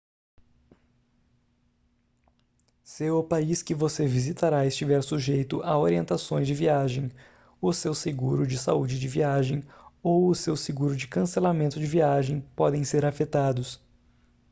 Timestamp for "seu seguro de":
7.71-8.57, 10.33-11.07